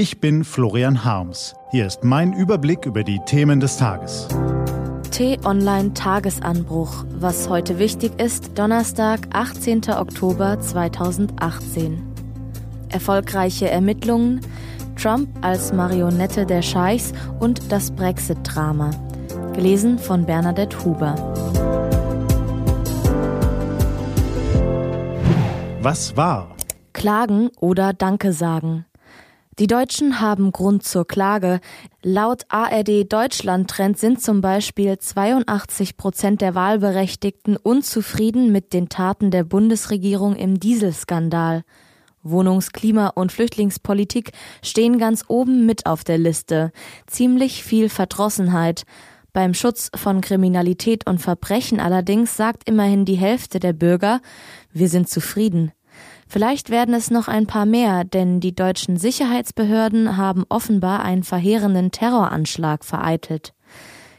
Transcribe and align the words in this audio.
Ich 0.00 0.18
bin 0.18 0.44
Florian 0.44 1.04
Harms. 1.04 1.54
Hier 1.72 1.86
ist 1.86 2.04
mein 2.04 2.32
Überblick 2.32 2.86
über 2.86 3.04
die 3.04 3.20
Themen 3.26 3.60
des 3.60 3.76
Tages. 3.76 4.28
T-Online 5.10 5.92
Tagesanbruch. 5.92 7.04
Was 7.18 7.50
heute 7.50 7.78
wichtig 7.78 8.18
ist, 8.18 8.58
Donnerstag, 8.58 9.20
18. 9.34 9.90
Oktober 9.90 10.58
2018. 10.58 12.02
Erfolgreiche 12.88 13.68
Ermittlungen, 13.68 14.40
Trump 14.96 15.28
als 15.42 15.70
Marionette 15.74 16.46
der 16.46 16.62
Scheichs 16.62 17.12
und 17.38 17.70
das 17.70 17.90
Brexit-Drama. 17.90 18.92
Gelesen 19.52 19.98
von 19.98 20.24
Bernadette 20.24 20.82
Huber. 20.82 21.14
Was 25.82 26.16
war? 26.16 26.56
Klagen 26.94 27.50
oder 27.60 27.92
Danke 27.92 28.32
sagen. 28.32 28.86
Die 29.60 29.66
Deutschen 29.66 30.20
haben 30.20 30.52
Grund 30.52 30.84
zur 30.84 31.06
Klage. 31.06 31.60
Laut 32.02 32.46
ARD 32.48 33.04
Deutschland 33.12 33.68
Trend 33.68 33.98
sind 33.98 34.22
zum 34.22 34.40
Beispiel 34.40 34.96
82 34.96 35.98
Prozent 35.98 36.40
der 36.40 36.54
Wahlberechtigten 36.54 37.58
unzufrieden 37.58 38.52
mit 38.52 38.72
den 38.72 38.88
Taten 38.88 39.30
der 39.30 39.44
Bundesregierung 39.44 40.34
im 40.34 40.58
Dieselskandal. 40.58 41.64
Wohnungs-, 42.22 42.72
Klima- 42.72 43.08
und 43.08 43.32
Flüchtlingspolitik 43.32 44.32
stehen 44.62 44.98
ganz 44.98 45.26
oben 45.28 45.66
mit 45.66 45.84
auf 45.84 46.04
der 46.04 46.16
Liste. 46.16 46.72
Ziemlich 47.06 47.62
viel 47.62 47.90
Verdrossenheit. 47.90 48.84
Beim 49.34 49.52
Schutz 49.52 49.90
von 49.94 50.22
Kriminalität 50.22 51.06
und 51.06 51.18
Verbrechen 51.18 51.80
allerdings 51.80 52.34
sagt 52.34 52.66
immerhin 52.66 53.04
die 53.04 53.16
Hälfte 53.18 53.60
der 53.60 53.74
Bürger, 53.74 54.22
wir 54.72 54.88
sind 54.88 55.10
zufrieden. 55.10 55.72
Vielleicht 56.28 56.70
werden 56.70 56.94
es 56.94 57.10
noch 57.10 57.26
ein 57.26 57.46
paar 57.46 57.66
mehr, 57.66 58.04
denn 58.04 58.40
die 58.40 58.54
deutschen 58.54 58.96
Sicherheitsbehörden 58.96 60.16
haben 60.16 60.44
offenbar 60.48 61.02
einen 61.02 61.24
verheerenden 61.24 61.90
Terroranschlag 61.90 62.84
vereitelt. 62.84 63.52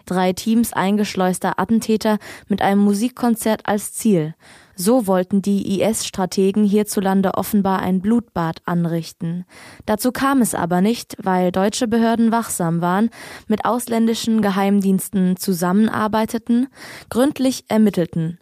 Drei 0.05 0.33
Teams 0.33 0.73
eingeschleuster 0.73 1.59
Attentäter 1.59 2.17
mit 2.49 2.61
einem 2.61 2.81
Musikkonzert 2.81 3.65
als 3.65 3.93
Ziel. 3.93 4.35
So 4.75 5.05
wollten 5.05 5.41
die 5.41 5.79
IS-Strategen 5.79 6.63
hierzulande 6.63 7.35
offenbar 7.35 7.79
ein 7.79 8.01
Blutbad 8.01 8.61
anrichten. 8.65 9.45
Dazu 9.85 10.11
kam 10.11 10.41
es 10.41 10.55
aber 10.55 10.81
nicht, 10.81 11.15
weil 11.21 11.51
deutsche 11.51 11.87
Behörden 11.87 12.31
wachsam 12.31 12.81
waren, 12.81 13.09
mit 13.47 13.63
ausländischen 13.63 14.41
Geheimdiensten 14.41 15.37
zusammenarbeiteten, 15.37 16.67
gründlich 17.09 17.65
ermittelten. 17.67 18.39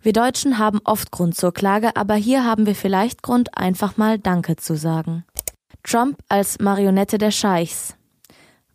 Wir 0.00 0.12
Deutschen 0.12 0.58
haben 0.58 0.80
oft 0.84 1.10
Grund 1.10 1.36
zur 1.36 1.52
Klage, 1.52 1.96
aber 1.96 2.14
hier 2.14 2.44
haben 2.44 2.66
wir 2.66 2.74
vielleicht 2.74 3.22
Grund, 3.22 3.56
einfach 3.58 3.96
mal 3.96 4.18
Danke 4.18 4.56
zu 4.56 4.76
sagen. 4.76 5.24
Trump 5.82 6.18
als 6.28 6.60
Marionette 6.60 7.18
der 7.18 7.30
Scheichs. 7.30 7.94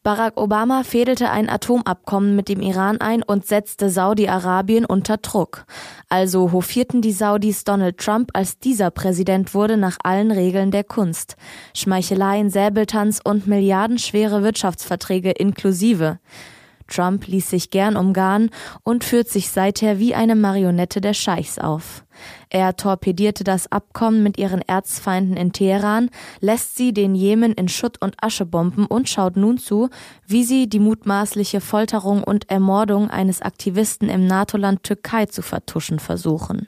Barack 0.03 0.35
Obama 0.35 0.83
fädelte 0.83 1.29
ein 1.29 1.49
Atomabkommen 1.49 2.35
mit 2.35 2.49
dem 2.49 2.59
Iran 2.59 2.99
ein 2.99 3.23
und 3.23 3.45
setzte 3.45 3.89
Saudi-Arabien 3.89 4.83
unter 4.83 5.15
Druck. 5.15 5.63
Also 6.09 6.51
hofierten 6.51 7.01
die 7.01 7.13
Saudis 7.13 7.63
Donald 7.63 7.99
Trump, 7.99 8.31
als 8.33 8.59
dieser 8.59 8.91
Präsident 8.91 9.53
wurde, 9.53 9.77
nach 9.77 9.97
allen 10.03 10.31
Regeln 10.31 10.71
der 10.71 10.83
Kunst. 10.83 11.37
Schmeicheleien, 11.73 12.49
Säbeltanz 12.49 13.21
und 13.23 13.47
milliardenschwere 13.47 14.43
Wirtschaftsverträge 14.43 15.31
inklusive. 15.31 16.19
Trump 16.87 17.27
ließ 17.27 17.49
sich 17.49 17.69
gern 17.69 17.95
umgarnen 17.95 18.49
und 18.83 19.03
führt 19.03 19.29
sich 19.29 19.49
seither 19.49 19.99
wie 19.99 20.15
eine 20.15 20.35
Marionette 20.35 21.01
der 21.01 21.13
Scheichs 21.13 21.59
auf. 21.59 22.05
Er 22.49 22.75
torpedierte 22.75 23.43
das 23.43 23.71
Abkommen 23.71 24.23
mit 24.23 24.37
ihren 24.37 24.61
Erzfeinden 24.61 25.35
in 25.35 25.51
Teheran, 25.51 26.09
lässt 26.39 26.75
sie 26.75 26.93
den 26.93 27.15
Jemen 27.15 27.53
in 27.53 27.67
Schutt 27.67 28.01
und 28.01 28.15
Asche 28.21 28.45
bomben 28.45 28.85
und 28.85 29.09
schaut 29.09 29.35
nun 29.35 29.57
zu, 29.57 29.89
wie 30.27 30.43
sie 30.43 30.69
die 30.69 30.79
mutmaßliche 30.79 31.61
Folterung 31.61 32.23
und 32.23 32.49
Ermordung 32.49 33.09
eines 33.09 33.41
Aktivisten 33.41 34.09
im 34.09 34.27
NATO-Land 34.27 34.83
Türkei 34.83 35.25
zu 35.25 35.41
vertuschen 35.41 35.99
versuchen. 35.99 36.67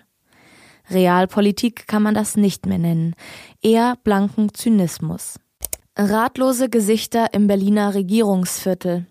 Realpolitik 0.90 1.88
kann 1.88 2.04
man 2.04 2.14
das 2.14 2.38
nicht 2.38 2.66
mehr 2.66 2.78
nennen, 2.78 3.16
eher 3.62 3.98
blanken 4.04 4.54
Zynismus. 4.54 5.40
Ratlose 5.98 6.70
Gesichter 6.70 7.34
im 7.34 7.48
Berliner 7.48 7.94
Regierungsviertel. 7.94 9.06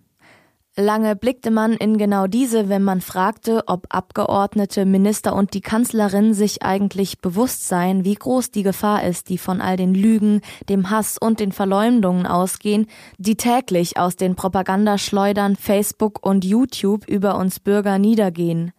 Lange 0.77 1.15
blickte 1.15 1.53
man 1.53 1.75
in 1.75 1.99
genau 1.99 2.27
diese, 2.27 2.69
wenn 2.69 2.83
man 2.83 3.01
fragte, 3.01 3.63
ob 3.69 3.87
Abgeordnete, 3.91 4.85
Minister 4.85 5.37
und 5.37 5.55
die 5.55 5.61
Kanzlerin 5.61 6.35
sich 6.35 6.65
eigentlich 6.65 7.21
bewusst 7.21 7.69
seien, 7.69 8.05
wie 8.05 8.17
groß 8.17 8.51
die 8.51 8.65
Gefahr 8.65 9.05
ist, 9.05 9.29
die 9.29 9.39
von 9.39 9.61
all 9.61 9.77
den 9.77 9.95
Lügen, 9.95 10.41
dem 10.69 10.91
Hass 10.91 11.17
und 11.17 11.39
den 11.39 11.53
Verleumdungen 11.53 12.27
ausgehen, 12.27 12.87
die 13.19 13.37
täglich 13.37 13.99
aus 13.99 14.17
den 14.17 14.35
Propagandaschleudern 14.35 15.55
Facebook 15.55 16.27
und 16.27 16.45
YouTube 16.45 17.07
über 17.07 17.39
uns 17.39 17.61
Bürger 17.61 18.01
niedergehen. 18.01 18.73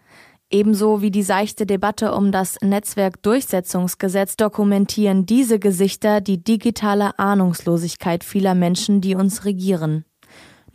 Ebenso 0.50 1.02
wie 1.02 1.12
die 1.12 1.24
seichte 1.24 1.66
Debatte 1.66 2.14
um 2.14 2.34
das 2.34 2.58
Netzwerkdurchsetzungsgesetz 2.62 4.36
dokumentieren 4.36 5.26
diese 5.26 5.60
Gesichter 5.60 6.20
die 6.20 6.44
digitale 6.44 7.18
Ahnungslosigkeit 7.18 8.26
vieler 8.26 8.54
Menschen, 8.54 9.00
die 9.00 9.16
uns 9.16 9.46
regieren. 9.46 10.04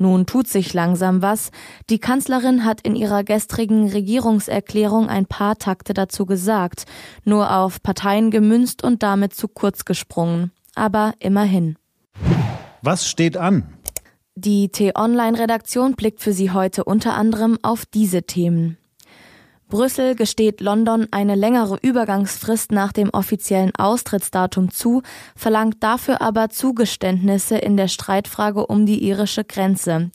Nun 0.03 0.25
tut 0.25 0.49
sich 0.49 0.72
langsam 0.72 1.21
was. 1.21 1.50
Die 1.91 1.99
Kanzlerin 1.99 2.65
hat 2.65 2.81
in 2.81 2.97
ihrer 2.97 3.22
gestrigen 3.22 3.87
Regierungserklärung 3.91 5.11
ein 5.11 5.27
paar 5.27 5.59
Takte 5.59 5.93
dazu 5.93 6.25
gesagt, 6.25 6.87
nur 7.25 7.55
auf 7.55 7.83
Parteien 7.83 8.31
gemünzt 8.31 8.83
und 8.83 9.03
damit 9.03 9.34
zu 9.34 9.47
kurz 9.47 9.84
gesprungen. 9.84 10.53
Aber 10.75 11.12
immerhin. 11.19 11.77
Was 12.81 13.06
steht 13.06 13.37
an? 13.37 13.75
Die 14.37 14.71
T-Online-Redaktion 14.71 15.97
blickt 15.97 16.22
für 16.22 16.32
Sie 16.32 16.50
heute 16.50 16.84
unter 16.84 17.12
anderem 17.12 17.59
auf 17.61 17.84
diese 17.84 18.22
Themen. 18.22 18.78
Brüssel 19.70 20.16
gesteht 20.16 20.60
London 20.60 21.06
eine 21.12 21.36
längere 21.36 21.78
Übergangsfrist 21.81 22.72
nach 22.72 22.92
dem 22.92 23.08
offiziellen 23.10 23.75
Austrittsdatum 23.75 24.70
zu, 24.70 25.03
verlangt 25.34 25.76
dafür 25.81 26.20
aber 26.20 26.50
Zugeständnisse 26.50 27.56
in 27.56 27.76
der 27.76 27.88
Streitfrage 27.88 28.66
um 28.66 28.84
die 28.84 29.03
irische 29.03 29.44
Grenze. 29.44 30.10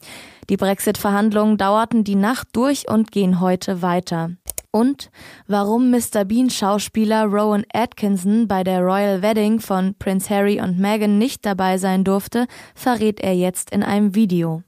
Die 0.48 0.56
Brexit-Verhandlungen 0.56 1.56
dauerten 1.56 2.04
die 2.04 2.14
Nacht 2.14 2.48
durch 2.52 2.88
und 2.88 3.10
gehen 3.10 3.40
heute 3.40 3.82
weiter. 3.82 4.30
Und 4.70 5.10
warum 5.46 5.90
Mr. 5.90 6.26
Bean 6.26 6.50
Schauspieler 6.50 7.24
Rowan 7.24 7.64
Atkinson 7.72 8.46
bei 8.46 8.62
der 8.62 8.80
Royal 8.82 9.22
Wedding 9.22 9.58
von 9.58 9.94
Prince 9.98 10.28
Harry 10.28 10.60
und 10.60 10.78
Meghan 10.78 11.16
nicht 11.16 11.46
dabei 11.46 11.78
sein 11.78 12.04
durfte, 12.04 12.46
verrät 12.74 13.20
er 13.20 13.34
jetzt 13.34 13.70
in 13.70 13.82
einem 13.82 14.14
Video. 14.14 14.62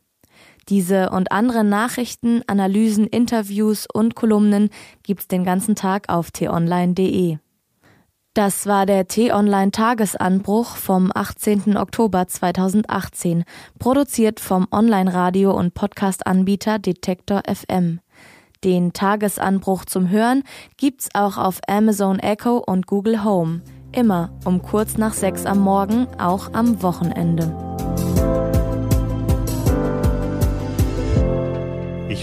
Diese 0.69 1.11
und 1.11 1.33
andere 1.33 1.65
Nachrichten, 1.65 2.43
Analysen, 2.47 3.06
Interviews 3.06 3.87
und 3.93 4.15
Kolumnen 4.15 4.71
gibt's 5.03 5.29
den 5.29 5.45
ganzen 5.45 5.75
Tag 5.75 6.09
auf 6.09 6.31
t-online.de. 6.31 7.39
Das 8.34 8.67
war 8.67 8.87
der 8.87 9.09
T-Online 9.09 9.73
Tagesanbruch 9.73 10.77
vom 10.77 11.11
18. 11.12 11.77
Oktober 11.77 12.29
2018, 12.29 13.45
produziert 13.81 14.39
vom 14.39 14.69
Online-Radio 14.71 15.53
und 15.56 15.75
Podcast-Anbieter 15.75 16.79
Detektor 16.79 17.43
FM. 17.53 18.00
Den 18.62 18.93
Tagesanbruch 18.93 19.87
zum 19.87 20.11
Hören 20.11 20.45
gibt's 20.77 21.09
auch 21.15 21.37
auf 21.37 21.61
Amazon 21.67 22.21
Echo 22.21 22.59
und 22.59 22.87
Google 22.87 23.25
Home. 23.25 23.62
Immer 23.91 24.31
um 24.45 24.62
kurz 24.62 24.99
nach 24.99 25.15
sechs 25.15 25.47
am 25.47 25.61
Morgen, 25.61 26.06
auch 26.19 26.53
am 26.53 26.83
Wochenende. 26.83 27.68